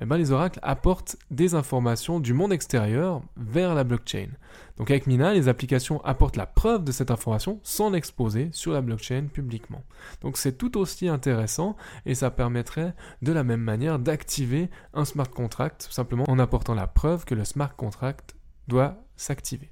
eh 0.00 0.06
ben, 0.06 0.16
les 0.16 0.32
oracles 0.32 0.58
apportent 0.62 1.16
des 1.30 1.54
informations 1.54 2.20
du 2.20 2.34
monde 2.34 2.52
extérieur 2.52 3.22
vers 3.36 3.74
la 3.74 3.84
blockchain. 3.84 4.28
Donc 4.76 4.90
avec 4.90 5.06
Mina, 5.06 5.32
les 5.32 5.48
applications 5.48 6.04
apportent 6.04 6.36
la 6.36 6.46
preuve 6.46 6.84
de 6.84 6.92
cette 6.92 7.10
information 7.10 7.60
sans 7.62 7.90
l'exposer 7.90 8.50
sur 8.52 8.72
la 8.72 8.82
blockchain 8.82 9.26
publiquement. 9.32 9.82
Donc 10.20 10.36
c'est 10.36 10.58
tout 10.58 10.76
aussi 10.78 11.08
intéressant 11.08 11.76
et 12.04 12.14
ça 12.14 12.30
permettrait 12.30 12.94
de 13.22 13.32
la 13.32 13.44
même 13.44 13.62
manière 13.62 13.98
d'activer 13.98 14.68
un 14.92 15.04
smart 15.04 15.30
contract 15.30 15.88
simplement 15.90 16.24
en 16.28 16.38
apportant 16.38 16.74
la 16.74 16.86
preuve 16.86 17.24
que 17.24 17.34
le 17.34 17.44
smart 17.44 17.74
contract 17.74 18.36
doit 18.68 19.02
s'activer. 19.16 19.70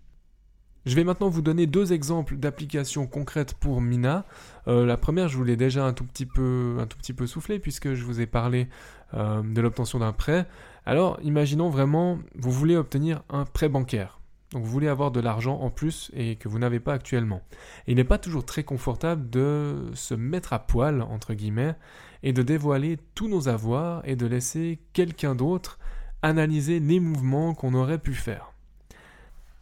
Je 0.86 0.94
vais 0.96 1.04
maintenant 1.04 1.30
vous 1.30 1.40
donner 1.40 1.66
deux 1.66 1.94
exemples 1.94 2.36
d'applications 2.36 3.06
concrètes 3.06 3.54
pour 3.54 3.80
Mina. 3.80 4.26
Euh, 4.68 4.84
la 4.84 4.98
première, 4.98 5.28
je 5.28 5.38
vous 5.38 5.44
l'ai 5.44 5.56
déjà 5.56 5.86
un 5.86 5.94
tout 5.94 6.04
petit 6.04 6.26
peu, 6.26 6.76
un 6.78 6.86
tout 6.86 6.98
petit 6.98 7.14
peu 7.14 7.26
soufflé 7.26 7.58
puisque 7.58 7.94
je 7.94 8.04
vous 8.04 8.20
ai 8.20 8.26
parlé 8.26 8.68
euh, 9.14 9.42
de 9.42 9.60
l'obtention 9.62 9.98
d'un 9.98 10.12
prêt. 10.12 10.46
Alors, 10.84 11.18
imaginons 11.22 11.70
vraiment, 11.70 12.18
vous 12.34 12.50
voulez 12.50 12.76
obtenir 12.76 13.22
un 13.30 13.46
prêt 13.46 13.70
bancaire. 13.70 14.20
Donc, 14.52 14.62
vous 14.62 14.70
voulez 14.70 14.88
avoir 14.88 15.10
de 15.10 15.20
l'argent 15.20 15.58
en 15.58 15.70
plus 15.70 16.10
et 16.14 16.36
que 16.36 16.48
vous 16.48 16.58
n'avez 16.58 16.80
pas 16.80 16.92
actuellement. 16.92 17.40
il 17.86 17.96
n'est 17.96 18.04
pas 18.04 18.18
toujours 18.18 18.44
très 18.44 18.62
confortable 18.62 19.30
de 19.30 19.90
se 19.94 20.12
mettre 20.12 20.52
à 20.52 20.58
poil, 20.58 21.00
entre 21.00 21.32
guillemets, 21.32 21.76
et 22.22 22.34
de 22.34 22.42
dévoiler 22.42 22.98
tous 23.14 23.28
nos 23.28 23.48
avoirs 23.48 24.02
et 24.04 24.16
de 24.16 24.26
laisser 24.26 24.80
quelqu'un 24.92 25.34
d'autre 25.34 25.78
analyser 26.20 26.78
les 26.78 27.00
mouvements 27.00 27.54
qu'on 27.54 27.74
aurait 27.74 27.98
pu 27.98 28.12
faire. 28.12 28.53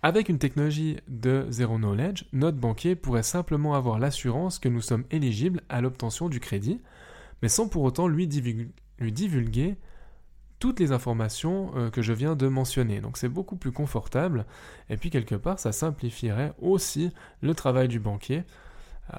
Avec 0.04 0.28
une 0.28 0.38
technologie 0.40 0.96
de 1.06 1.46
zero 1.50 1.78
knowledge, 1.78 2.24
notre 2.32 2.58
banquier 2.58 2.96
pourrait 2.96 3.22
simplement 3.22 3.74
avoir 3.74 4.00
l'assurance 4.00 4.58
que 4.58 4.68
nous 4.68 4.80
sommes 4.80 5.04
éligibles 5.12 5.62
à 5.68 5.80
l'obtention 5.80 6.28
du 6.28 6.40
crédit, 6.40 6.80
mais 7.40 7.48
sans 7.48 7.68
pour 7.68 7.84
autant 7.84 8.08
lui, 8.08 8.26
divulguer 8.26 9.76
toutes 10.58 10.80
les 10.80 10.90
informations 10.90 11.70
euh, 11.76 11.90
que 11.90 12.02
je 12.02 12.12
viens 12.12 12.34
de 12.34 12.48
mentionner. 12.48 13.00
Donc 13.00 13.16
c'est 13.16 13.28
beaucoup 13.28 13.54
plus 13.54 13.70
confortable, 13.70 14.44
et 14.90 14.96
puis 14.96 15.10
quelque 15.10 15.36
part 15.36 15.60
ça 15.60 15.70
simplifierait 15.70 16.52
aussi 16.60 17.12
le 17.40 17.54
travail 17.54 17.86
du 17.86 18.00
banquier. 18.00 18.42
Euh, 19.14 19.18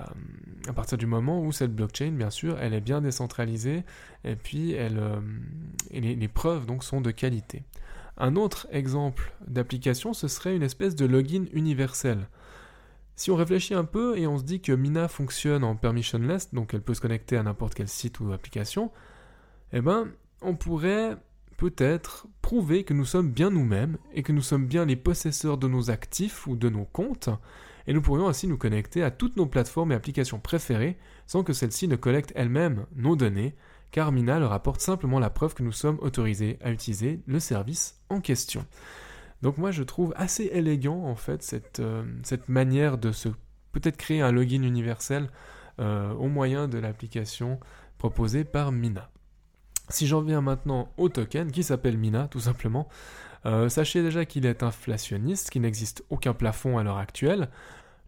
à 0.68 0.74
partir 0.74 0.98
du 0.98 1.06
moment 1.06 1.42
où 1.42 1.54
cette 1.54 1.74
blockchain, 1.74 2.12
bien 2.12 2.30
sûr, 2.30 2.60
elle 2.60 2.74
est 2.74 2.82
bien 2.82 3.00
décentralisée, 3.00 3.84
et 4.26 4.36
puis 4.36 4.76
euh, 4.76 5.22
les, 5.92 6.16
les 6.16 6.28
preuves 6.28 6.66
donc 6.66 6.84
sont 6.84 7.00
de 7.00 7.12
qualité. 7.12 7.64
Un 8.18 8.36
autre 8.36 8.68
exemple 8.72 9.34
d'application, 9.48 10.14
ce 10.14 10.28
serait 10.28 10.56
une 10.56 10.64
espèce 10.64 10.96
de 10.96 11.06
login 11.06 11.46
universel. 11.52 12.28
Si 13.16 13.32
on 13.32 13.36
réfléchit 13.36 13.74
un 13.74 13.86
peu 13.86 14.18
et 14.18 14.28
on 14.28 14.38
se 14.38 14.44
dit 14.44 14.62
que 14.62 14.72
Mina 14.72 15.08
fonctionne 15.08 15.64
en 15.64 15.76
permissionless, 15.76 16.54
donc 16.54 16.74
elle 16.74 16.82
peut 16.82 16.94
se 16.94 17.02
connecter 17.02 17.38
à 17.38 17.44
n'importe 17.44 17.76
quel 17.76 17.88
site 17.88 18.20
ou 18.20 18.32
application, 18.32 18.92
eh 19.72 19.82
ben, 19.82 20.08
on 20.42 20.56
pourrait 20.56 21.18
peut-être 21.58 22.28
prouver 22.42 22.84
que 22.84 22.94
nous 22.94 23.06
sommes 23.06 23.32
bien 23.32 23.50
nous-mêmes 23.50 23.98
et 24.14 24.24
que 24.24 24.32
nous 24.32 24.42
sommes 24.42 24.68
bien 24.68 24.86
les 24.86 24.96
possesseurs 24.96 25.58
de 25.58 25.68
nos 25.68 25.92
actifs 25.92 26.48
ou 26.48 26.56
de 26.56 26.70
nos 26.70 26.86
comptes, 26.86 27.30
et 27.86 27.94
nous 27.94 28.02
pourrions 28.02 28.28
ainsi 28.28 28.48
nous 28.48 28.58
connecter 28.58 29.04
à 29.04 29.12
toutes 29.12 29.38
nos 29.38 29.46
plateformes 29.46 29.92
et 29.92 29.96
applications 29.96 30.40
préférées 30.40 30.98
sans 31.28 31.44
que 31.44 31.54
celles-ci 31.54 31.88
ne 31.88 31.96
collectent 31.96 32.34
elles-mêmes 32.36 32.86
nos 32.96 33.16
données, 33.16 33.56
car 33.94 34.12
Mina 34.12 34.40
leur 34.40 34.54
apporte 34.54 34.82
simplement 34.82 35.20
la 35.20 35.30
preuve 35.30 35.54
que 35.54 35.62
nous 35.62 35.72
sommes 35.72 36.00
autorisés 36.02 36.58
à 36.64 36.72
utiliser 36.72 37.22
le 37.28 37.40
service 37.40 38.02
en 38.10 38.22
question. 38.22 38.66
Donc 39.44 39.60
moi 39.60 39.70
je 39.70 39.84
trouve 39.84 40.14
assez 40.18 40.46
élégant 40.46 41.04
en 41.06 41.16
fait 41.16 41.44
cette, 41.44 41.80
euh, 41.80 42.04
manière 42.48 42.98
de 42.98 43.12
se 43.12 43.30
peut-être 43.72 43.98
créer 43.98 44.22
un 44.22 44.32
login 44.32 44.64
universel 44.64 45.30
euh, 45.80 46.12
au 46.14 46.28
moyen 46.28 46.68
de 46.68 46.80
l'application 46.80 47.60
proposée 48.00 48.44
par 48.44 48.72
Mina. 48.72 49.12
Si 49.90 50.08
j'en 50.08 50.22
viens 50.22 50.42
maintenant 50.42 50.92
au 50.98 51.08
token 51.08 51.52
qui 51.52 51.62
s'appelle 51.62 51.98
Mina 51.98 52.28
tout 52.28 52.40
simplement, 52.40 52.90
euh, 53.46 53.70
sachez 53.70 54.02
déjà 54.02 54.26
qu'il 54.26 54.48
est 54.48 54.64
inflationniste, 54.64 55.52
qu'il 55.52 55.62
n'existe 55.62 56.04
aucun 56.10 56.34
plafond 56.34 56.80
à 56.80 56.84
l'heure 56.84 56.98
actuelle. 56.98 57.50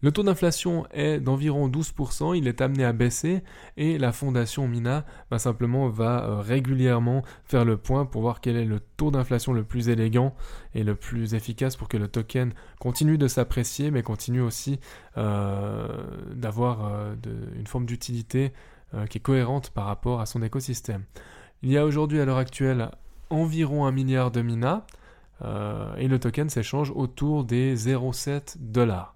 Le 0.02 0.12
taux 0.12 0.24
d'inflation 0.24 0.86
est 0.92 1.20
d'environ 1.20 1.70
12%, 1.70 2.38
il 2.38 2.48
est 2.48 2.60
amené 2.60 2.84
à 2.84 2.92
baisser 2.92 3.44
et 3.78 3.98
la 3.98 4.12
fondation 4.12 4.68
Mina 4.68 5.06
bah, 5.32 5.40
simplement 5.40 5.88
va 5.88 6.26
euh, 6.26 6.42
régulièrement 6.42 7.24
faire 7.46 7.64
le 7.64 7.78
point 7.78 8.06
pour 8.06 8.22
voir 8.22 8.42
quel 8.42 8.58
est 8.58 8.66
le 8.66 8.82
taux 8.98 9.10
d'inflation 9.10 9.54
le 9.54 9.64
plus 9.64 9.88
élégant 9.88 10.36
et 10.74 10.84
le 10.84 10.96
plus 10.96 11.34
efficace 11.34 11.78
pour 11.78 11.88
que 11.88 11.96
le 11.96 12.10
token 12.10 12.52
continue 12.80 13.18
de 13.18 13.28
s'apprécier 13.28 13.90
mais 13.90 14.04
continue 14.04 14.42
aussi 14.42 14.82
euh, 15.18 15.88
d'avoir 16.34 16.86
euh, 16.86 17.16
une 17.58 17.68
forme 17.68 17.86
d'utilité 17.86 18.52
qui 19.10 19.18
est 19.18 19.22
cohérente 19.22 19.72
par 19.72 19.86
rapport 19.88 20.22
à 20.22 20.26
son 20.26 20.42
écosystème. 20.42 21.04
Il 21.64 21.72
y 21.72 21.78
a 21.78 21.84
aujourd'hui 21.84 22.22
à 22.22 22.26
l'heure 22.26 22.38
actuelle 22.38 22.92
environ 23.30 23.86
un 23.86 23.92
milliard 23.92 24.32
de 24.32 24.42
Mina 24.42 24.86
et 25.44 26.08
le 26.08 26.18
token 26.18 26.50
s'échange 26.50 26.94
autour 26.96 27.44
des 27.44 27.76
0,7 27.76 28.56
dollars. 28.60 29.16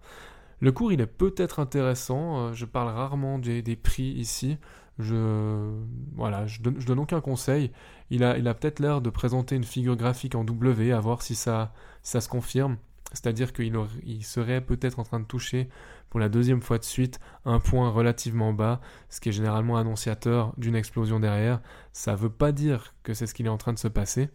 Le 0.62 0.72
cours, 0.72 0.92
il 0.92 1.02
est 1.02 1.08
peut-être 1.08 1.60
intéressant. 1.60 2.40
Euh, 2.40 2.54
je 2.54 2.66
parle 2.66 2.90
rarement 2.90 3.40
des, 3.40 3.76
prix 3.76 4.12
ici. 4.12 4.58
Je, 4.98 5.72
voilà, 6.16 6.46
je 6.48 6.62
donne, 6.62 6.76
donne 6.76 7.00
aucun 7.00 7.22
conseil. 7.22 7.72
Il 8.10 8.24
a, 8.24 8.38
il 8.38 8.44
peut-être 8.44 8.80
l'air 8.80 9.02
de 9.02 9.10
présenter 9.10 9.56
une 9.56 9.64
figure 9.64 9.96
graphique 9.96 10.36
en 10.36 10.44
W, 10.44 10.92
à 10.92 11.00
voir 11.00 11.22
si 11.22 11.36
ça, 11.36 11.74
ça 12.04 12.20
se 12.20 12.28
confirme. 12.28 12.78
C'est-à-dire 13.14 13.54
qu'il 13.54 13.76
il 14.04 14.24
serait 14.24 14.62
peut-être 14.62 15.00
en 15.00 15.04
train 15.04 15.20
de 15.20 15.26
toucher 15.26 15.70
pour 16.10 16.20
la 16.20 16.30
deuxième 16.30 16.62
fois 16.62 16.78
de 16.78 16.84
suite 16.84 17.20
un 17.46 17.60
point 17.60 17.90
relativement 17.90 18.54
bas, 18.54 18.82
ce 19.10 19.20
qui 19.20 19.30
est 19.30 19.32
généralement 19.32 19.78
annonciateur 19.78 20.54
d'une 20.58 20.76
explosion 20.76 21.20
derrière. 21.20 21.62
Ça 21.92 22.12
ne 22.12 22.18
veut 22.18 22.30
pas 22.30 22.52
dire 22.52 22.94
que 23.04 23.14
c'est 23.14 23.26
ce 23.26 23.34
qu'il 23.34 23.46
est 23.46 23.50
en 23.50 23.58
train 23.58 23.74
de 23.74 23.80
se 23.80 23.88
passer. 23.88 24.30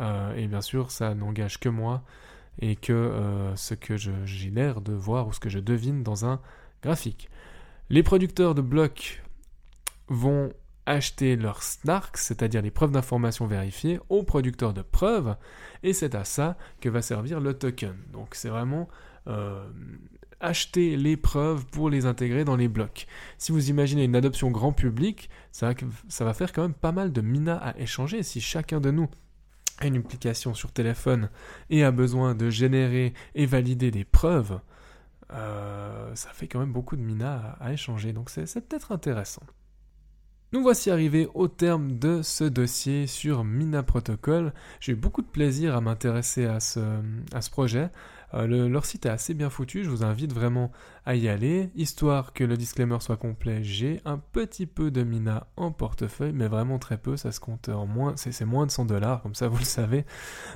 Euh, 0.00 0.34
et 0.34 0.46
bien 0.46 0.60
sûr, 0.60 0.90
ça 0.90 1.14
n'engage 1.14 1.60
que 1.60 1.68
moi 1.68 2.02
et 2.60 2.76
que 2.76 2.92
euh, 2.92 3.54
ce 3.56 3.74
que 3.74 3.96
j'ai 3.96 4.50
l'air 4.50 4.80
de 4.80 4.92
voir 4.92 5.28
ou 5.28 5.32
ce 5.32 5.40
que 5.40 5.48
je 5.48 5.58
devine 5.58 6.02
dans 6.02 6.24
un 6.24 6.40
graphique. 6.82 7.28
Les 7.90 8.02
producteurs 8.02 8.54
de 8.54 8.62
blocs 8.62 9.22
vont 10.08 10.52
acheter 10.86 11.36
leurs 11.36 11.62
snarks, 11.62 12.16
c'est-à-dire 12.16 12.62
les 12.62 12.70
preuves 12.70 12.92
d'information 12.92 13.46
vérifiées, 13.46 13.98
aux 14.08 14.22
producteurs 14.22 14.72
de 14.72 14.82
preuves, 14.82 15.36
et 15.82 15.92
c'est 15.92 16.14
à 16.14 16.24
ça 16.24 16.56
que 16.80 16.88
va 16.88 17.02
servir 17.02 17.40
le 17.40 17.54
token. 17.54 17.96
Donc 18.12 18.34
c'est 18.34 18.48
vraiment 18.48 18.88
euh, 19.26 19.66
acheter 20.40 20.96
les 20.96 21.16
preuves 21.16 21.66
pour 21.66 21.90
les 21.90 22.06
intégrer 22.06 22.44
dans 22.44 22.56
les 22.56 22.68
blocs. 22.68 23.06
Si 23.36 23.50
vous 23.50 23.68
imaginez 23.68 24.04
une 24.04 24.16
adoption 24.16 24.50
grand 24.50 24.72
public, 24.72 25.28
ça 25.50 25.74
va 26.20 26.34
faire 26.34 26.52
quand 26.52 26.62
même 26.62 26.74
pas 26.74 26.92
mal 26.92 27.12
de 27.12 27.20
mina 27.20 27.56
à 27.56 27.76
échanger 27.78 28.22
si 28.22 28.40
chacun 28.40 28.80
de 28.80 28.90
nous 28.90 29.08
une 29.82 29.96
application 29.96 30.54
sur 30.54 30.72
téléphone 30.72 31.30
et 31.70 31.84
a 31.84 31.90
besoin 31.90 32.34
de 32.34 32.50
générer 32.50 33.12
et 33.34 33.46
valider 33.46 33.90
des 33.90 34.04
preuves, 34.04 34.58
euh, 35.32 36.14
ça 36.14 36.30
fait 36.30 36.48
quand 36.48 36.60
même 36.60 36.72
beaucoup 36.72 36.96
de 36.96 37.02
mina 37.02 37.56
à, 37.60 37.72
échanger, 37.72 38.12
donc 38.12 38.30
c'est 38.30 38.44
peut-être 38.68 38.92
intéressant. 38.92 39.42
Nous 40.52 40.62
voici 40.62 40.90
arrivés 40.90 41.28
au 41.34 41.48
terme 41.48 41.98
de 41.98 42.22
ce 42.22 42.44
dossier 42.44 43.08
sur 43.08 43.42
Mina 43.42 43.82
Protocol. 43.82 44.54
J'ai 44.80 44.92
eu 44.92 44.96
beaucoup 44.96 45.20
de 45.20 45.26
plaisir 45.26 45.76
à 45.76 45.80
m'intéresser 45.80 46.46
à 46.46 46.60
ce 46.60 47.50
projet. 47.50 47.90
Euh, 48.34 48.68
leur 48.68 48.84
site 48.84 49.06
est 49.06 49.10
assez 49.10 49.34
bien 49.34 49.50
foutu, 49.50 49.84
je 49.84 49.90
vous 49.90 50.04
invite 50.04 50.32
vraiment 50.32 50.72
à 51.04 51.14
y 51.14 51.28
aller. 51.28 51.70
Histoire 51.74 52.32
que 52.32 52.44
le 52.44 52.56
disclaimer 52.56 52.98
soit 53.00 53.16
complet, 53.16 53.62
j'ai 53.62 54.00
un 54.04 54.18
petit 54.18 54.66
peu 54.66 54.90
de 54.90 55.02
Mina 55.02 55.46
en 55.56 55.70
portefeuille, 55.70 56.32
mais 56.32 56.48
vraiment 56.48 56.78
très 56.78 56.98
peu, 56.98 57.16
ça 57.16 57.32
se 57.32 57.40
compte 57.40 57.68
en 57.68 57.86
moins, 57.86 58.14
c'est 58.16 58.44
moins 58.44 58.66
de 58.66 58.70
100 58.70 58.86
dollars, 58.86 59.22
comme 59.22 59.34
ça 59.34 59.48
vous 59.48 59.58
le 59.58 59.64
savez. 59.64 60.04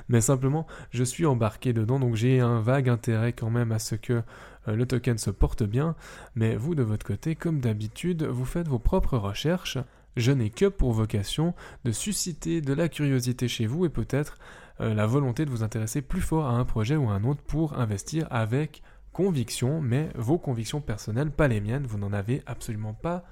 Mais 0.09 0.21
simplement, 0.21 0.67
je 0.91 1.03
suis 1.03 1.25
embarqué 1.25 1.73
dedans, 1.73 1.99
donc 1.99 2.15
j'ai 2.15 2.39
un 2.39 2.59
vague 2.59 2.89
intérêt 2.89 3.33
quand 3.33 3.49
même 3.49 3.71
à 3.71 3.79
ce 3.79 3.95
que 3.95 4.21
euh, 4.67 4.75
le 4.75 4.85
token 4.85 5.17
se 5.17 5.31
porte 5.31 5.63
bien. 5.63 5.95
Mais 6.35 6.55
vous, 6.55 6.75
de 6.75 6.83
votre 6.83 7.05
côté, 7.05 7.35
comme 7.35 7.59
d'habitude, 7.59 8.23
vous 8.23 8.45
faites 8.45 8.67
vos 8.67 8.79
propres 8.79 9.17
recherches. 9.17 9.77
Je 10.17 10.31
n'ai 10.33 10.49
que 10.49 10.65
pour 10.65 10.91
vocation 10.91 11.53
de 11.85 11.93
susciter 11.93 12.59
de 12.59 12.73
la 12.73 12.89
curiosité 12.89 13.47
chez 13.47 13.65
vous 13.65 13.85
et 13.85 13.89
peut-être 13.89 14.37
la 14.81 15.05
volonté 15.05 15.45
de 15.45 15.49
vous 15.49 15.63
intéresser 15.63 16.01
plus 16.01 16.21
fort 16.21 16.45
à 16.45 16.51
un 16.51 16.65
projet 16.65 16.95
ou 16.95 17.09
à 17.09 17.13
un 17.13 17.23
autre 17.23 17.41
pour 17.41 17.77
investir 17.77 18.27
avec 18.29 18.81
conviction, 19.13 19.81
mais 19.81 20.09
vos 20.15 20.37
convictions 20.37 20.81
personnelles, 20.81 21.31
pas 21.31 21.47
les 21.47 21.61
miennes, 21.61 21.85
vous 21.85 21.97
n'en 21.97 22.13
avez 22.13 22.41
absolument 22.45 22.93
pas 22.93 23.23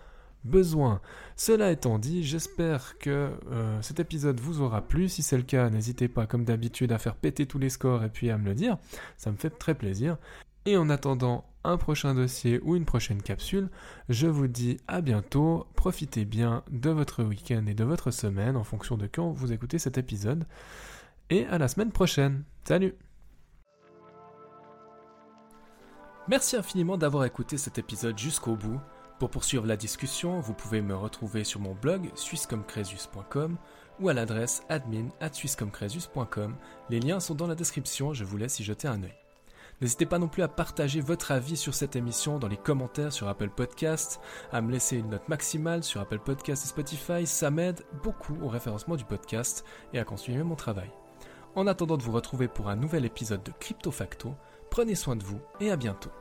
besoin. 0.43 1.01
Cela 1.35 1.71
étant 1.71 1.99
dit, 1.99 2.23
j'espère 2.23 2.97
que 2.97 3.31
euh, 3.51 3.81
cet 3.81 3.99
épisode 3.99 4.39
vous 4.39 4.61
aura 4.61 4.81
plu. 4.81 5.09
Si 5.09 5.21
c'est 5.21 5.37
le 5.37 5.43
cas, 5.43 5.69
n'hésitez 5.69 6.07
pas, 6.07 6.27
comme 6.27 6.45
d'habitude, 6.45 6.91
à 6.91 6.97
faire 6.97 7.15
péter 7.15 7.45
tous 7.45 7.59
les 7.59 7.69
scores 7.69 8.03
et 8.03 8.09
puis 8.09 8.29
à 8.29 8.37
me 8.37 8.45
le 8.45 8.53
dire. 8.53 8.77
Ça 9.17 9.31
me 9.31 9.37
fait 9.37 9.49
très 9.49 9.75
plaisir. 9.75 10.17
Et 10.65 10.77
en 10.77 10.89
attendant 10.89 11.45
un 11.63 11.77
prochain 11.77 12.13
dossier 12.13 12.59
ou 12.63 12.75
une 12.75 12.85
prochaine 12.85 13.21
capsule, 13.21 13.69
je 14.07 14.27
vous 14.27 14.47
dis 14.47 14.77
à 14.87 15.01
bientôt. 15.01 15.65
Profitez 15.75 16.25
bien 16.25 16.63
de 16.71 16.89
votre 16.89 17.23
week-end 17.23 17.65
et 17.67 17.73
de 17.73 17.83
votre 17.83 18.11
semaine 18.11 18.55
en 18.55 18.63
fonction 18.63 18.97
de 18.97 19.07
quand 19.07 19.31
vous 19.31 19.51
écoutez 19.51 19.79
cet 19.79 19.97
épisode 19.97 20.45
et 21.29 21.45
à 21.47 21.57
la 21.57 21.67
semaine 21.67 21.91
prochaine. 21.91 22.43
Salut 22.63 22.95
Merci 26.27 26.55
infiniment 26.57 26.97
d'avoir 26.97 27.25
écouté 27.25 27.57
cet 27.57 27.79
épisode 27.79 28.17
jusqu'au 28.17 28.55
bout. 28.55 28.79
Pour 29.17 29.31
poursuivre 29.31 29.65
la 29.65 29.75
discussion, 29.75 30.39
vous 30.39 30.53
pouvez 30.53 30.81
me 30.81 30.95
retrouver 30.95 31.43
sur 31.43 31.59
mon 31.59 31.73
blog 31.73 32.11
suissecomcresus.com 32.13 33.57
ou 33.99 34.09
à 34.09 34.13
l'adresse 34.13 34.63
admin 34.69 35.09
Les 36.89 36.99
liens 36.99 37.19
sont 37.19 37.35
dans 37.35 37.47
la 37.47 37.55
description, 37.55 38.13
je 38.13 38.23
vous 38.23 38.37
laisse 38.37 38.59
y 38.59 38.63
jeter 38.63 38.87
un 38.87 39.03
œil. 39.03 39.15
N'hésitez 39.81 40.05
pas 40.05 40.19
non 40.19 40.27
plus 40.27 40.43
à 40.43 40.47
partager 40.47 40.99
votre 40.99 41.31
avis 41.31 41.57
sur 41.57 41.73
cette 41.73 41.95
émission 41.95 42.37
dans 42.37 42.47
les 42.47 42.57
commentaires 42.57 43.13
sur 43.13 43.27
Apple 43.27 43.49
Podcast, 43.49 44.19
à 44.51 44.61
me 44.61 44.71
laisser 44.71 44.97
une 44.97 45.09
note 45.09 45.29
maximale 45.29 45.83
sur 45.83 46.01
Apple 46.01 46.19
Podcast 46.19 46.65
et 46.65 46.67
Spotify, 46.67 47.25
ça 47.25 47.49
m'aide 47.49 47.81
beaucoup 48.03 48.37
au 48.41 48.49
référencement 48.49 48.97
du 48.97 49.05
podcast 49.05 49.65
et 49.93 49.99
à 49.99 50.03
continuer 50.03 50.43
mon 50.43 50.55
travail. 50.55 50.91
En 51.55 51.67
attendant 51.67 51.97
de 51.97 52.03
vous 52.03 52.11
retrouver 52.11 52.47
pour 52.47 52.69
un 52.69 52.75
nouvel 52.75 53.05
épisode 53.05 53.43
de 53.43 53.51
Crypto 53.59 53.91
Facto, 53.91 54.35
prenez 54.69 54.95
soin 54.95 55.15
de 55.15 55.23
vous 55.23 55.39
et 55.59 55.71
à 55.71 55.75
bientôt. 55.75 56.11